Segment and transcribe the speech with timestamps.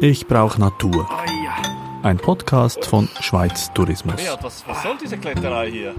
[0.00, 1.08] Ich brauche Natur.
[1.10, 1.56] Ah ja.
[2.04, 4.14] Ein Podcast von Schweiz Tourismus.
[4.14, 5.94] Beat, was, was soll diese Kletterei hier?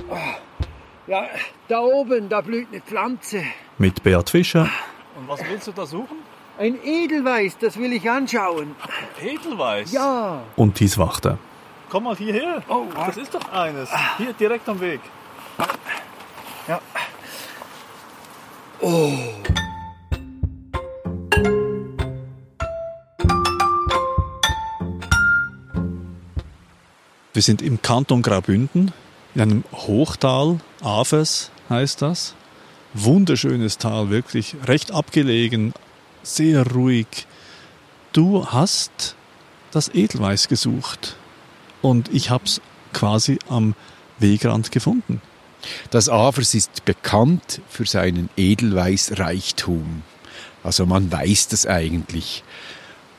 [1.05, 1.25] Ja,
[1.67, 3.43] da oben, da blüht eine Pflanze.
[3.77, 4.69] Mit Beat Fischer
[5.17, 6.17] Und was willst du da suchen?
[6.57, 8.73] Ein Edelweiß, das will ich anschauen.
[9.21, 9.91] Edelweiß?
[9.91, 10.43] Ja.
[10.55, 11.37] und Thies Wachter.
[11.89, 12.63] Komm mal hierher.
[12.69, 13.89] Oh, das ist doch eines.
[14.17, 15.01] Hier, direkt am Weg.
[16.69, 16.79] ja.
[27.39, 28.91] Wir sind im Kanton Graubünden,
[29.33, 32.35] in einem Hochtal, Aves heißt das.
[32.93, 35.71] Wunderschönes Tal, wirklich recht abgelegen,
[36.21, 37.07] sehr ruhig.
[38.11, 39.15] Du hast
[39.71, 41.15] das Edelweiß gesucht
[41.81, 42.59] und ich habe es
[42.91, 43.73] quasi am
[44.17, 45.21] Wegrand gefunden.
[45.91, 50.03] Das Avers ist bekannt für seinen Edelweißreichtum.
[50.61, 52.43] Also man weiß das eigentlich.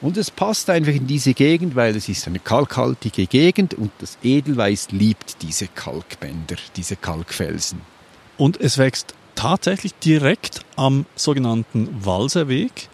[0.01, 4.17] Und es passt einfach in diese Gegend, weil es ist eine kalkhaltige Gegend und das
[4.23, 7.83] Edelweiß liebt diese Kalkbänder, diese Kalkfelsen.
[8.39, 12.89] Und es wächst tatsächlich direkt am sogenannten Walserweg.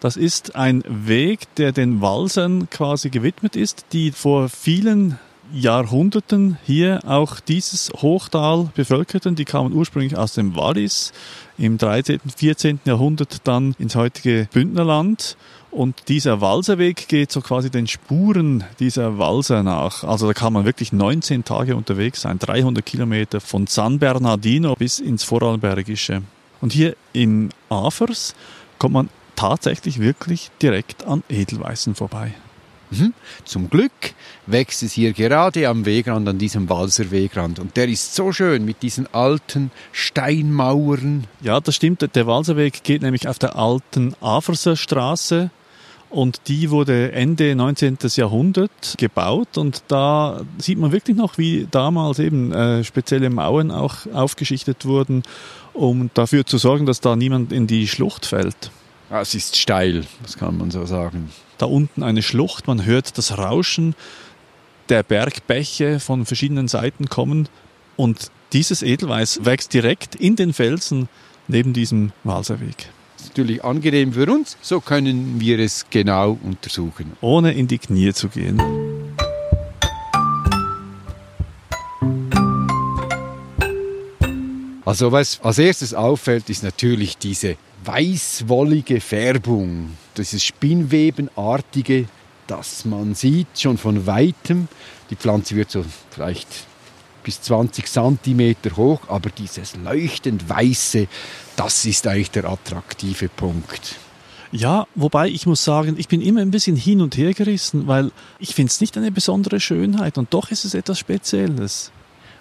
[0.00, 5.18] Das ist ein Weg, der den Walsern quasi gewidmet ist, die vor vielen
[5.52, 9.34] Jahrhunderten hier auch dieses Hochtal bevölkerten.
[9.34, 11.12] Die kamen ursprünglich aus dem Wallis,
[11.56, 12.80] im 13., 14.
[12.84, 15.36] Jahrhundert dann ins heutige Bündnerland.
[15.70, 20.02] Und dieser Walserweg geht so quasi den Spuren dieser Walser nach.
[20.02, 24.98] Also da kann man wirklich 19 Tage unterwegs sein, 300 Kilometer von San Bernardino bis
[24.98, 26.22] ins Vorarlbergische.
[26.60, 28.34] Und hier im Afers
[28.78, 32.34] kommt man tatsächlich wirklich direkt an Edelweißen vorbei.
[32.90, 33.12] Mhm.
[33.44, 33.92] Zum Glück
[34.46, 37.58] wächst es hier gerade am Wegrand, an diesem Walser Wegrand.
[37.58, 41.26] Und der ist so schön mit diesen alten Steinmauern.
[41.40, 42.14] Ja, das stimmt.
[42.14, 45.50] Der Walserweg geht nämlich auf der alten Averser Straße
[46.10, 47.98] und die wurde Ende 19.
[48.16, 54.06] Jahrhundert gebaut und da sieht man wirklich noch, wie damals eben äh, spezielle Mauern auch
[54.12, 55.22] aufgeschichtet wurden,
[55.74, 58.70] um dafür zu sorgen, dass da niemand in die Schlucht fällt.
[59.10, 61.30] Ah, es ist steil, das kann man so sagen.
[61.56, 63.94] Da unten eine Schlucht, man hört das Rauschen
[64.90, 67.48] der Bergbäche von verschiedenen Seiten kommen
[67.96, 71.08] und dieses Edelweiß wächst direkt in den Felsen
[71.46, 72.90] neben diesem Walserweg.
[73.16, 77.12] Das ist natürlich angenehm für uns, so können wir es genau untersuchen.
[77.22, 78.60] ohne in die Knie zu gehen.
[84.84, 92.06] Also was als erstes auffällt, ist natürlich diese weißwollige Färbung, dieses Spinnwebenartige,
[92.46, 94.68] das man sieht schon von weitem.
[95.10, 96.48] Die Pflanze wird so vielleicht
[97.22, 101.08] bis 20 Zentimeter hoch, aber dieses leuchtend weiße,
[101.56, 103.96] das ist eigentlich der attraktive Punkt.
[104.50, 108.12] Ja, wobei ich muss sagen, ich bin immer ein bisschen hin und her gerissen, weil
[108.38, 111.92] ich finde es nicht eine besondere Schönheit und doch ist es etwas Spezielles.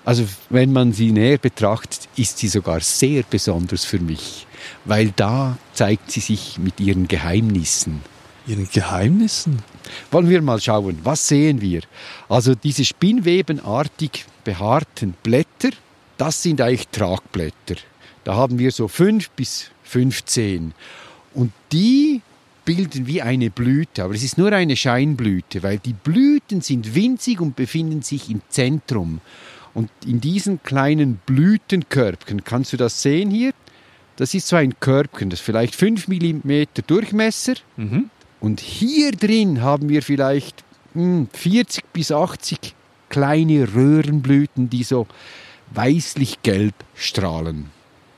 [0.05, 4.46] Also wenn man sie näher betrachtet, ist sie sogar sehr besonders für mich,
[4.85, 8.01] weil da zeigt sie sich mit ihren Geheimnissen.
[8.47, 9.61] Ihren Geheimnissen?
[10.11, 11.81] Wollen wir mal schauen, was sehen wir?
[12.29, 15.69] Also diese spinnwebenartig behaarten Blätter,
[16.17, 17.75] das sind eigentlich Tragblätter.
[18.23, 20.73] Da haben wir so fünf bis 15.
[21.33, 22.21] Und die
[22.65, 27.39] bilden wie eine Blüte, aber es ist nur eine Scheinblüte, weil die Blüten sind winzig
[27.39, 29.21] und befinden sich im Zentrum.
[29.73, 33.53] Und in diesen kleinen Blütenkörbchen, kannst du das sehen hier?
[34.17, 37.53] Das ist so ein Körbchen, das ist vielleicht 5 mm Durchmesser.
[37.77, 38.09] Mhm.
[38.39, 40.63] Und hier drin haben wir vielleicht
[40.93, 42.75] hm, 40 bis 80
[43.09, 45.07] kleine Röhrenblüten, die so
[45.73, 47.69] weißlich-gelb strahlen.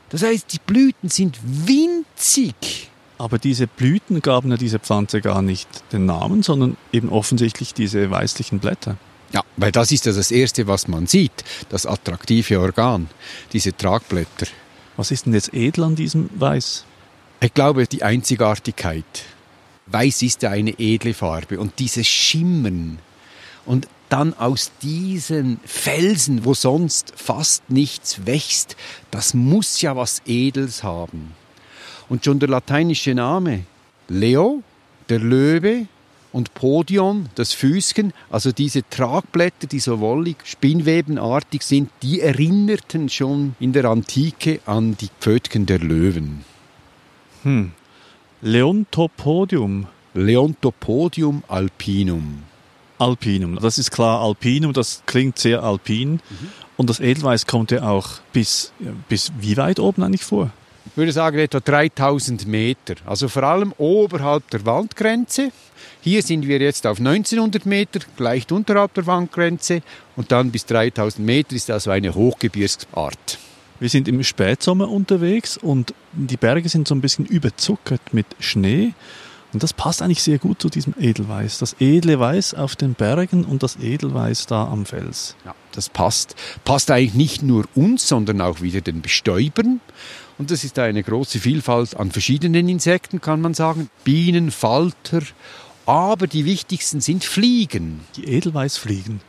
[0.10, 2.90] Das heißt, die Blüten sind winzig.
[3.18, 8.10] Aber diese Blüten gaben ja dieser Pflanze gar nicht den Namen, sondern eben offensichtlich diese
[8.10, 8.96] weißlichen Blätter.
[9.34, 13.10] Ja, weil das ist ja das Erste, was man sieht, das attraktive Organ,
[13.54, 14.48] diese Tragblätter.
[15.00, 16.84] Was ist denn jetzt edel an diesem Weiß?
[17.40, 19.06] Ich glaube, die Einzigartigkeit.
[19.86, 23.00] Weiß ist ja eine edle Farbe und dieses Schimmern
[23.66, 28.76] und dann aus diesen Felsen, wo sonst fast nichts wächst,
[29.10, 31.34] das muss ja was Edels haben.
[32.10, 33.64] Und schon der lateinische Name
[34.10, 34.64] Leo,
[35.08, 35.88] der Löwe
[36.32, 43.56] und Podion, das Füßchen, also diese Tragblätter, die so wollig, spinnwebenartig sind, die erinnerten schon
[43.60, 46.46] in der Antike an die Pfötchen der Löwen.
[47.44, 47.72] Hm.
[48.42, 49.88] Leontopodium.
[50.14, 52.44] Leontopodium alpinum.
[52.98, 53.58] Alpinum.
[53.60, 56.20] Das ist klar Alpinum, das klingt sehr alpin.
[56.78, 58.74] Und das Edelweiß kommt ja auch bis,
[59.08, 60.52] bis wie weit oben eigentlich vor?
[60.92, 62.96] Ich würde sagen etwa 3000 Meter.
[63.06, 65.52] Also vor allem oberhalb der Waldgrenze.
[66.02, 69.82] Hier sind wir jetzt auf 1900 Meter, leicht unterhalb der Waldgrenze.
[70.16, 73.38] Und dann bis 3000 Meter ist also eine Hochgebirgsart.
[73.80, 78.94] Wir sind im Spätsommer unterwegs und die Berge sind so ein bisschen überzuckert mit Schnee.
[79.54, 81.60] Und das passt eigentlich sehr gut zu diesem Edelweiß.
[81.60, 85.36] Das edle Weiß auf den Bergen und das Edelweiß da am Fels.
[85.46, 86.36] Ja, das passt.
[86.66, 89.82] Passt eigentlich nicht nur uns, sondern auch wieder den Bestäubern.
[90.40, 93.90] Und das ist eine große Vielfalt an verschiedenen Insekten, kann man sagen.
[94.06, 95.22] Bienen, Falter.
[95.86, 98.00] Aber die wichtigsten sind Fliegen.
[98.16, 99.20] Die Edelweißfliegen.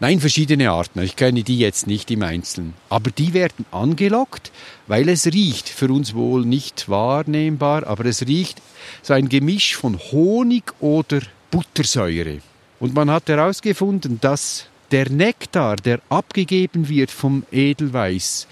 [0.00, 1.00] Nein, verschiedene Arten.
[1.00, 2.74] Ich kenne die jetzt nicht im Einzelnen.
[2.88, 4.50] Aber die werden angelockt,
[4.88, 5.68] weil es riecht.
[5.68, 8.60] Für uns wohl nicht wahrnehmbar, aber es riecht
[9.02, 11.20] so ein Gemisch von Honig oder
[11.52, 12.38] Buttersäure.
[12.80, 18.48] Und man hat herausgefunden, dass der Nektar, der abgegeben wird vom Edelweiß,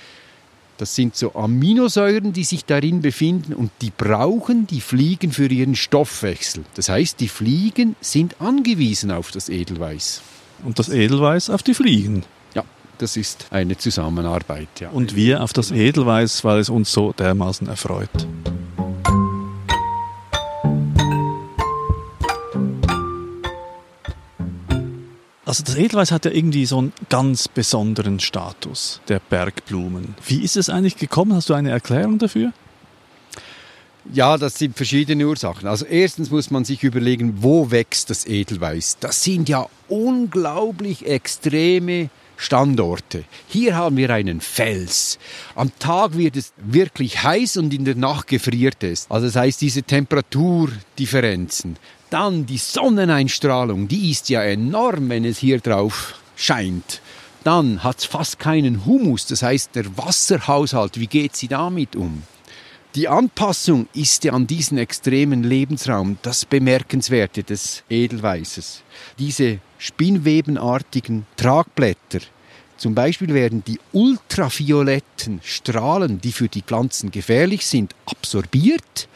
[0.79, 5.75] das sind so Aminosäuren, die sich darin befinden und die brauchen die Fliegen für ihren
[5.75, 6.65] Stoffwechsel.
[6.75, 10.23] Das heißt, die Fliegen sind angewiesen auf das Edelweiß.
[10.65, 12.25] Und das Edelweiß auf die Fliegen.
[12.55, 12.65] Ja,
[12.99, 14.69] das ist eine Zusammenarbeit.
[14.81, 14.91] Ja.
[14.91, 18.11] Und wir auf das Edelweiß, weil es uns so dermaßen erfreut.
[25.47, 30.17] Also das Edelweiß hat ja irgendwie so einen ganz besonderen Status der Bergblumen.
[30.27, 31.35] Wie ist es eigentlich gekommen?
[31.35, 32.53] Hast du eine Erklärung dafür?
[34.13, 35.69] Ja, das sind verschiedene Ursachen.
[35.69, 38.99] Also erstens muss man sich überlegen, wo wächst das Edelweiß.
[38.99, 43.25] Das sind ja unglaublich extreme Standorte.
[43.47, 45.19] Hier haben wir einen Fels.
[45.55, 49.07] Am Tag wird es wirklich heiß und in der Nacht gefriert es.
[49.09, 51.77] Also das heißt, diese Temperaturdifferenzen.
[52.11, 57.01] Dann die Sonneneinstrahlung, die ist ja enorm, wenn es hier drauf scheint.
[57.43, 62.23] Dann hat es fast keinen Humus, das heißt der Wasserhaushalt, wie geht sie damit um?
[62.95, 68.83] Die Anpassung ist ja an diesen extremen Lebensraum das Bemerkenswerte des Edelweißes.
[69.19, 72.21] Diese spinnwebenartigen Tragblätter,
[72.79, 79.09] zum Beispiel werden die ultravioletten Strahlen, die für die Pflanzen gefährlich sind, absorbiert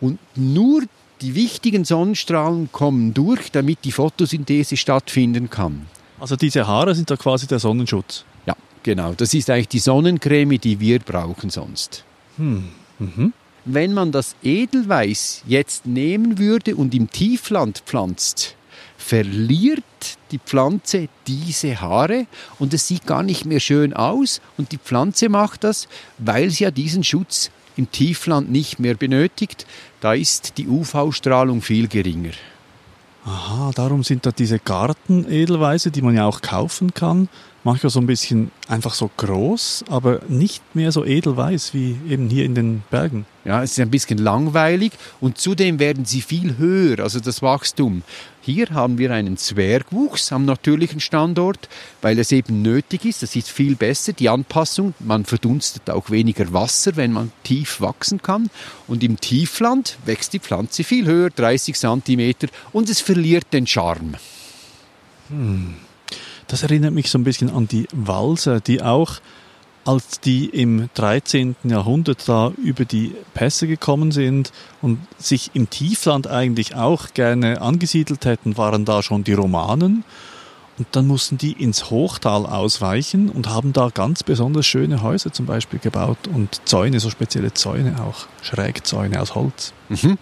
[0.00, 0.82] und nur
[1.20, 5.86] die wichtigen Sonnenstrahlen kommen durch, damit die Photosynthese stattfinden kann.
[6.18, 8.24] Also diese Haare sind da quasi der Sonnenschutz.
[8.46, 9.14] Ja, genau.
[9.14, 12.04] Das ist eigentlich die Sonnencreme, die wir brauchen sonst.
[12.36, 12.64] Hm.
[12.98, 13.32] Mhm.
[13.64, 18.54] Wenn man das Edelweiß jetzt nehmen würde und im Tiefland pflanzt,
[18.96, 19.82] verliert
[20.30, 22.26] die Pflanze diese Haare
[22.58, 25.88] und es sieht gar nicht mehr schön aus und die Pflanze macht das,
[26.18, 29.66] weil sie ja diesen Schutz im Tiefland nicht mehr benötigt.
[30.00, 32.32] Da ist die UV-Strahlung viel geringer.
[33.24, 37.28] Aha, darum sind da diese Gartenedelweiße, die man ja auch kaufen kann,
[37.66, 42.44] manchmal so ein bisschen einfach so groß, aber nicht mehr so edelweiß wie eben hier
[42.44, 43.26] in den Bergen.
[43.44, 48.02] Ja, es ist ein bisschen langweilig und zudem werden sie viel höher, also das Wachstum.
[48.40, 51.68] Hier haben wir einen Zwergwuchs am natürlichen Standort,
[52.02, 53.24] weil es eben nötig ist.
[53.24, 54.94] Das ist viel besser, die Anpassung.
[55.00, 58.48] Man verdunstet auch weniger Wasser, wenn man tief wachsen kann.
[58.86, 64.14] Und im Tiefland wächst die Pflanze viel höher, 30 Zentimeter, und es verliert den Charme.
[65.28, 65.85] Hm.
[66.48, 69.14] Das erinnert mich so ein bisschen an die Walser, die auch,
[69.84, 71.54] als die im 13.
[71.64, 78.24] Jahrhundert da über die Pässe gekommen sind und sich im Tiefland eigentlich auch gerne angesiedelt
[78.24, 80.04] hätten, waren da schon die Romanen.
[80.78, 85.46] Und dann mussten die ins Hochtal ausweichen und haben da ganz besonders schöne Häuser zum
[85.46, 89.72] Beispiel gebaut und Zäune, so spezielle Zäune auch, Schrägzäune aus Holz.
[89.88, 90.18] Mhm.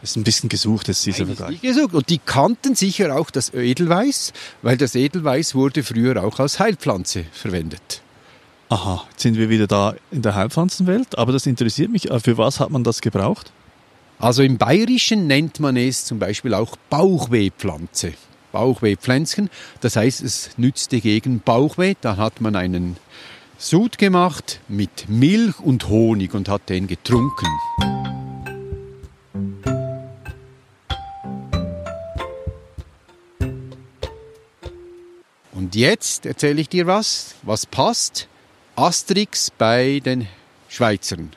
[0.00, 1.60] Das ist ein bisschen gesucht, ist dieser Vergleich.
[1.60, 1.94] Gesucht.
[1.94, 7.24] Und die kannten sicher auch das Edelweiß, weil das Edelweiß wurde früher auch als Heilpflanze
[7.32, 8.02] verwendet.
[8.68, 12.08] Aha, jetzt sind wir wieder da in der Heilpflanzenwelt, aber das interessiert mich.
[12.22, 13.50] Für was hat man das gebraucht?
[14.18, 18.12] Also im Bayerischen nennt man es zum Beispiel auch Bauchwehpflanze.
[18.52, 19.50] Bauchwehpflänzchen.
[19.80, 21.94] Das heißt, es nützte gegen Bauchweh.
[22.00, 22.96] Da hat man einen
[23.58, 27.46] Sud gemacht mit Milch und Honig und hat den getrunken.
[35.68, 38.26] Und jetzt erzähle ich dir was, was passt.
[38.74, 40.26] Asterix bei den
[40.66, 41.32] Schweizern.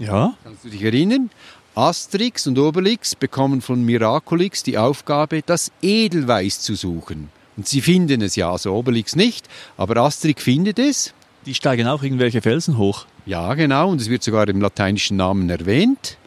[0.00, 0.34] Ja.
[0.42, 1.30] Kannst du dich erinnern?
[1.76, 7.30] Asterix und Obelix bekommen von Miraculix die Aufgabe, das Edelweiß zu suchen.
[7.56, 11.14] Und sie finden es ja, also Obelix nicht, aber Asterix findet es.
[11.46, 13.06] Die steigen auch irgendwelche Felsen hoch.
[13.26, 16.18] Ja, genau, und es wird sogar im lateinischen Namen erwähnt.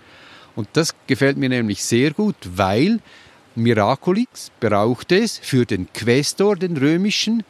[0.55, 3.01] Und das gefällt mir nämlich sehr gut, weil
[3.55, 7.43] Miraculix braucht es für den Questor, den römischen,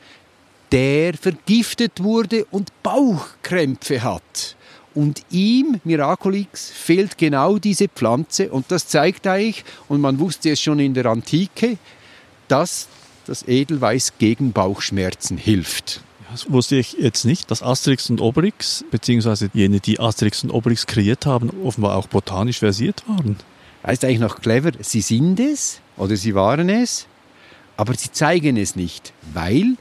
[0.72, 4.56] der vergiftet wurde und Bauchkrämpfe hat.
[4.94, 10.62] Und ihm, Miraculix, fehlt genau diese Pflanze und das zeigt eigentlich, und man wusste es
[10.62, 11.78] schon in der Antike,
[12.48, 12.88] dass
[13.26, 16.02] das Edelweiß gegen Bauchschmerzen hilft.
[16.32, 20.88] Das wusste ich jetzt nicht, dass Asterix und Obelix, beziehungsweise jene, die Asterix und Obelix
[20.88, 23.38] kreiert haben, offenbar auch botanisch versiert waren.
[23.84, 24.72] Das ist eigentlich noch clever.
[24.80, 27.06] Sie sind es oder sie waren es,
[27.78, 29.76] aber sie zeigen es nicht, weil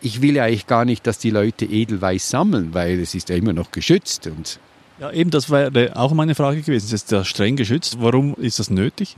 [0.00, 3.34] ich will ja eigentlich gar nicht, dass die Leute Edelweiß sammeln, weil es ist ja
[3.34, 4.60] immer noch geschützt und
[5.00, 6.86] Ja, eben, das wäre auch meine Frage gewesen.
[6.86, 7.96] Es ist ja streng geschützt.
[8.00, 9.16] Warum ist das nötig?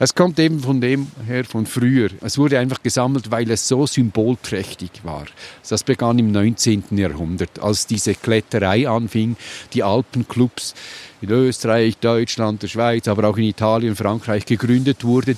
[0.00, 2.10] Es kommt eben von dem her von früher.
[2.20, 5.24] Es wurde einfach gesammelt, weil es so symbolträchtig war.
[5.68, 6.84] Das begann im 19.
[6.92, 9.36] Jahrhundert, als diese Kletterei anfing,
[9.72, 10.74] die Alpenclubs
[11.20, 15.36] in Österreich, Deutschland, der Schweiz, aber auch in Italien, Frankreich gegründet wurden.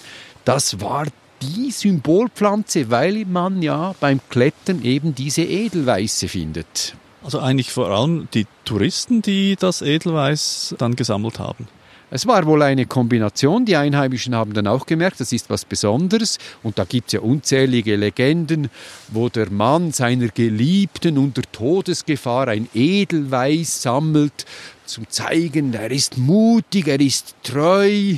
[0.53, 1.07] Das war
[1.43, 6.97] die Symbolpflanze, weil man ja beim Klettern eben diese Edelweiße findet.
[7.23, 11.69] Also eigentlich vor allem die Touristen, die das Edelweiß dann gesammelt haben.
[12.13, 13.65] Es war wohl eine Kombination.
[13.65, 16.39] Die Einheimischen haben dann auch gemerkt, das ist was Besonderes.
[16.65, 18.69] Und da gibt es ja unzählige Legenden,
[19.09, 24.45] wo der Mann seiner Geliebten unter Todesgefahr ein Edelweiß sammelt,
[24.85, 28.17] zum Zeigen, er ist mutig, er ist treu.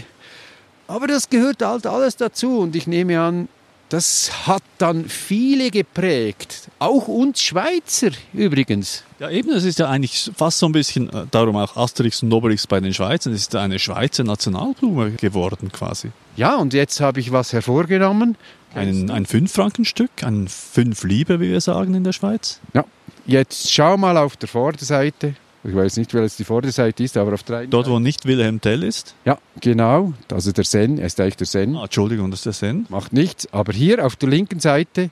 [0.93, 2.59] Aber das gehört halt alles dazu.
[2.59, 3.49] Und ich nehme an,
[3.89, 6.69] das hat dann viele geprägt.
[6.79, 9.03] Auch uns Schweizer übrigens.
[9.19, 12.31] Ja, eben, es ist ja eigentlich fast so ein bisschen, äh, darum auch Asterix und
[12.31, 16.11] Obelix bei den Schweizern, es ist eine Schweizer Nationalblume geworden quasi.
[16.37, 18.37] Ja, und jetzt habe ich was hervorgenommen.
[18.75, 22.61] Ein, ein Fünf-Franken-Stück, ein Fünf-Liebe, wie wir sagen in der Schweiz.
[22.75, 22.85] Ja,
[23.27, 25.37] jetzt schau mal auf der Vorderseite.
[25.65, 28.61] Ich weiß nicht, welches die Vorderseite ist, aber auf der einen Dort, wo nicht Wilhelm
[28.61, 29.15] Tell ist.
[29.25, 30.13] Ja, genau.
[30.31, 31.77] Also der Sen, er ist eigentlich der Sen.
[31.77, 32.87] Ah, Entschuldigung, das ist der Sen.
[32.89, 33.49] Macht nichts.
[33.53, 35.11] Aber hier auf der linken Seite,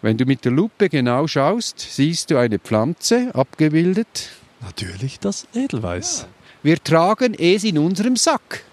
[0.00, 4.30] wenn du mit der Lupe genau schaust, siehst du eine Pflanze abgebildet.
[4.62, 6.26] Natürlich das Edelweiß.
[6.62, 8.64] Wir tragen es in unserem Sack,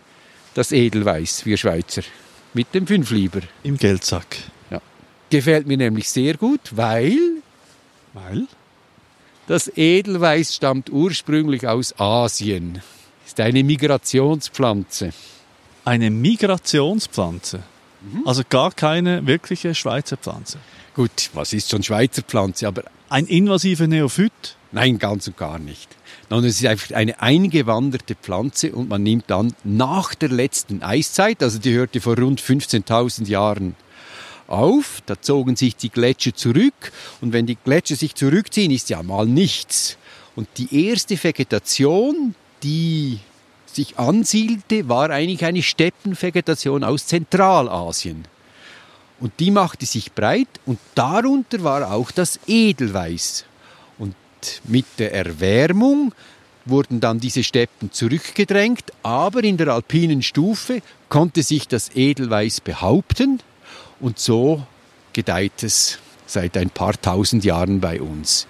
[0.53, 2.03] das Edelweiß, wir Schweizer,
[2.53, 3.41] mit dem Fünflieber.
[3.63, 4.37] Im Geldsack.
[5.29, 7.17] Gefällt mir nämlich sehr gut, weil
[8.13, 8.47] Weil?
[9.47, 12.81] Das Edelweiß stammt ursprünglich aus Asien.
[13.25, 15.13] Ist eine Migrationspflanze.
[15.85, 17.63] Eine Migrationspflanze.
[18.25, 20.57] Also gar keine wirkliche Schweizer Pflanze.
[20.95, 24.55] Gut, was ist schon Schweizer Pflanze, aber Ein invasiver Neophyt.
[24.71, 25.89] Nein, ganz und gar nicht.
[26.29, 31.43] Sondern es ist einfach eine eingewanderte Pflanze und man nimmt dann nach der letzten Eiszeit,
[31.43, 33.75] also die hörte vor rund 15.000 Jahren
[34.51, 36.91] auf, da zogen sich die Gletscher zurück
[37.21, 39.97] und wenn die Gletscher sich zurückziehen, ist ja mal nichts.
[40.35, 43.19] Und die erste Vegetation, die
[43.65, 48.25] sich ansiedelte, war eigentlich eine Steppenvegetation aus Zentralasien.
[49.19, 53.45] Und die machte sich breit und darunter war auch das Edelweiß.
[53.99, 54.15] Und
[54.63, 56.13] mit der Erwärmung
[56.65, 63.41] wurden dann diese Steppen zurückgedrängt, aber in der alpinen Stufe konnte sich das Edelweiß behaupten
[64.01, 64.65] und so
[65.13, 68.47] gedeiht es seit ein paar tausend Jahren bei uns.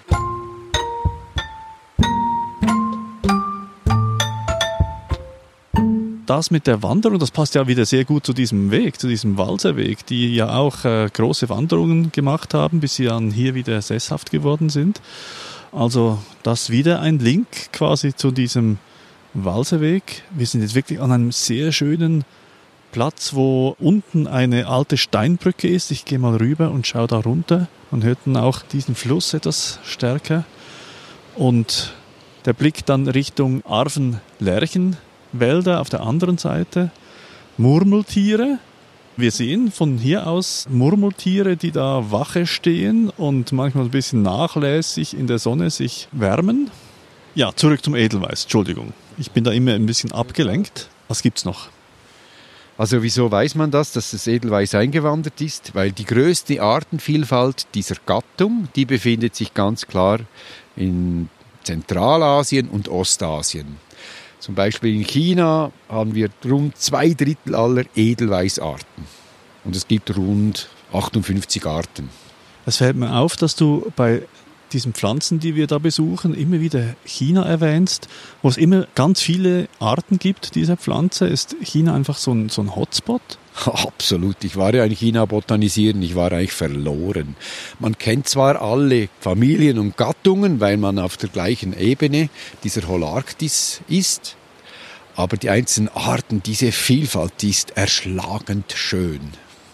[6.26, 9.36] Das mit der Wanderung, das passt ja wieder sehr gut zu diesem Weg, zu diesem
[9.36, 14.30] Walserweg, die ja auch äh, große Wanderungen gemacht haben, bis sie dann hier wieder sesshaft
[14.30, 15.02] geworden sind.
[15.72, 18.78] Also das wieder ein Link quasi zu diesem
[19.34, 20.22] Walserweg.
[20.30, 22.24] Wir sind jetzt wirklich an einem sehr schönen
[22.92, 25.90] Platz, wo unten eine alte Steinbrücke ist.
[25.90, 29.80] Ich gehe mal rüber und schaue da runter und hört dann auch diesen Fluss etwas
[29.82, 30.44] stärker.
[31.34, 31.94] Und
[32.44, 36.90] der Blick dann Richtung Arven-Lerchen-Wälder auf der anderen Seite.
[37.56, 38.58] Murmeltiere.
[39.16, 45.16] Wir sehen von hier aus Murmeltiere, die da Wache stehen und manchmal ein bisschen nachlässig
[45.16, 46.70] in der Sonne sich wärmen.
[47.34, 48.42] Ja, zurück zum Edelweiß.
[48.42, 48.92] Entschuldigung.
[49.18, 50.88] Ich bin da immer ein bisschen abgelenkt.
[51.08, 51.68] Was gibt's noch?
[52.82, 55.72] Also wieso weiß man das, dass das Edelweiß eingewandert ist?
[55.72, 60.18] Weil die größte Artenvielfalt dieser Gattung, die befindet sich ganz klar
[60.74, 61.28] in
[61.62, 63.76] Zentralasien und Ostasien.
[64.40, 69.06] Zum Beispiel in China haben wir rund zwei Drittel aller Edelweißarten.
[69.62, 72.10] Und es gibt rund 58 Arten.
[72.66, 74.22] Es fällt mir auf, dass du bei
[74.72, 78.08] diesen Pflanzen, die wir da besuchen, immer wieder China erwähnst,
[78.42, 81.26] wo es immer ganz viele Arten gibt dieser Pflanze.
[81.26, 83.20] Ist China einfach so ein, so ein Hotspot?
[83.64, 84.42] Absolut.
[84.44, 87.36] Ich war ja in China botanisieren, ich war eigentlich verloren.
[87.78, 92.28] Man kennt zwar alle Familien und Gattungen, weil man auf der gleichen Ebene
[92.64, 94.36] dieser Holarktis ist,
[95.14, 99.20] aber die einzelnen Arten, diese Vielfalt, die ist erschlagend schön.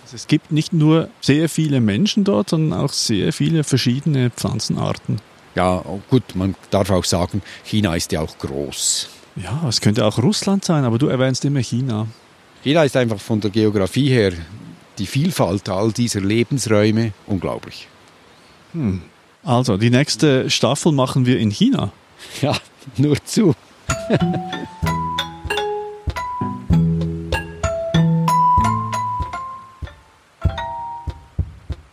[0.09, 5.21] Also es gibt nicht nur sehr viele Menschen dort, sondern auch sehr viele verschiedene Pflanzenarten.
[5.55, 9.11] Ja, gut, man darf auch sagen, China ist ja auch groß.
[9.37, 12.07] Ja, es könnte auch Russland sein, aber du erwähnst immer China.
[12.65, 14.33] China ist einfach von der Geografie her
[14.97, 17.87] die Vielfalt all dieser Lebensräume unglaublich.
[19.45, 21.93] Also, die nächste Staffel machen wir in China.
[22.41, 22.57] Ja,
[22.97, 23.55] nur zu.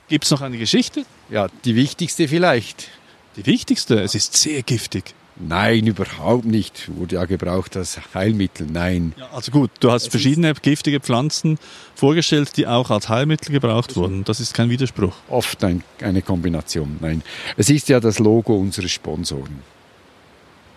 [0.07, 1.05] Gibt es noch eine Geschichte?
[1.29, 2.89] Ja, die wichtigste vielleicht.
[3.35, 5.13] Die wichtigste, es ist sehr giftig.
[5.37, 6.89] Nein, überhaupt nicht.
[6.95, 8.67] Wurde ja gebraucht als Heilmittel.
[8.71, 9.13] Nein.
[9.17, 11.59] Ja, also gut, du hast verschiedene giftige Pflanzen
[11.93, 14.23] vorgestellt, die auch als Heilmittel gebraucht wurden.
[14.23, 15.13] Das ist kein Widerspruch.
[15.27, 16.97] Oft ein, eine Kombination.
[17.01, 17.21] Nein.
[17.57, 19.59] Es ist ja das Logo unseres Sponsoren.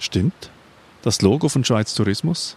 [0.01, 0.51] Stimmt.
[1.03, 2.57] Das Logo von Schweiz Tourismus,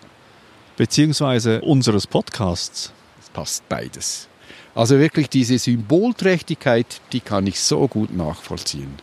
[0.75, 2.91] beziehungsweise unseres Podcasts.
[3.21, 4.27] Es passt beides.
[4.73, 8.93] Also wirklich diese Symbolträchtigkeit, die kann ich so gut nachvollziehen.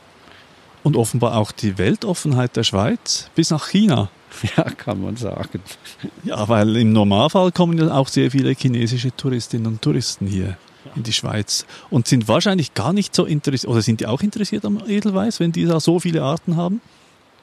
[0.82, 4.10] Und offenbar auch die Weltoffenheit der Schweiz bis nach China.
[4.56, 5.60] Ja, kann man sagen.
[6.22, 10.58] Ja, weil im Normalfall kommen ja auch sehr viele chinesische Touristinnen und Touristen hier
[10.94, 14.64] in die Schweiz und sind wahrscheinlich gar nicht so interessiert, oder sind die auch interessiert
[14.66, 16.82] am Edelweiß, wenn die da so viele Arten haben?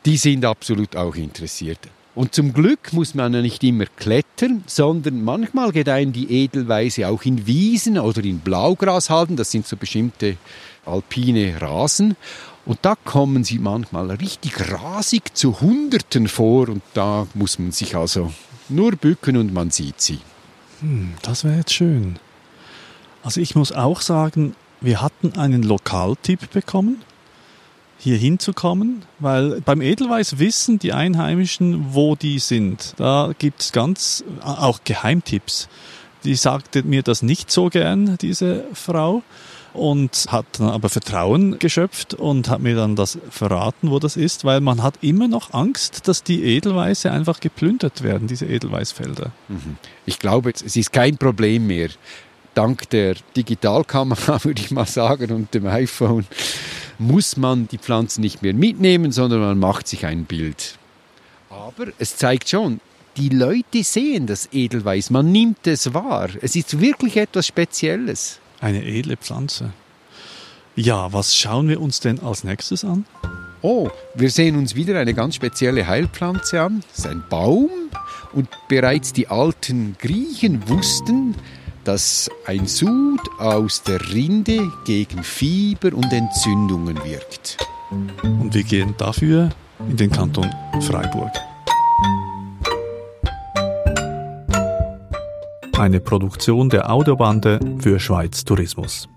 [0.06, 1.80] Die sind absolut auch interessiert.
[2.16, 7.24] Und zum Glück muss man ja nicht immer klettern, sondern manchmal gedeihen die Edelweise auch
[7.24, 9.36] in Wiesen oder in Blaugrashalden.
[9.36, 10.38] Das sind so bestimmte
[10.86, 12.16] alpine Rasen.
[12.66, 17.96] Und da kommen sie manchmal richtig rasig zu Hunderten vor und da muss man sich
[17.96, 18.32] also
[18.70, 20.20] nur bücken und man sieht sie.
[21.22, 22.18] Das wäre jetzt schön.
[23.24, 27.02] Also ich muss auch sagen, wir hatten einen Lokaltipp bekommen,
[27.98, 32.94] hier hinzukommen, weil beim Edelweiß wissen die Einheimischen, wo die sind.
[32.98, 35.68] Da gibt es ganz, auch Geheimtipps.
[36.24, 39.24] Die sagte mir das nicht so gern, diese Frau,
[39.76, 44.46] und hat dann aber Vertrauen geschöpft und hat mir dann das verraten, wo das ist,
[44.46, 49.32] weil man hat immer noch Angst, dass die Edelweiße einfach geplündert werden, diese Edelweißfelder.
[50.06, 51.90] Ich glaube, es ist kein Problem mehr.
[52.56, 56.26] Dank der Digitalkamera, würde ich mal sagen, und dem iPhone
[56.98, 60.78] muss man die Pflanzen nicht mehr mitnehmen, sondern man macht sich ein Bild.
[61.50, 62.80] Aber es zeigt schon,
[63.18, 66.30] die Leute sehen das Edelweiß, man nimmt es wahr.
[66.42, 68.40] Es ist wirklich etwas Spezielles.
[68.60, 69.72] Eine edle Pflanze.
[70.76, 73.06] Ja, was schauen wir uns denn als nächstes an?
[73.62, 76.84] Oh, wir sehen uns wieder eine ganz spezielle Heilpflanze an.
[76.90, 77.70] Das ist ein Baum
[78.34, 81.36] und bereits die alten Griechen wussten,
[81.86, 87.58] dass ein Sud aus der Rinde gegen Fieber und Entzündungen wirkt.
[88.24, 89.50] Und wir gehen dafür
[89.88, 90.50] in den Kanton
[90.82, 91.32] Freiburg.
[95.78, 99.08] Eine Produktion der Audiobande für Schweiz Tourismus.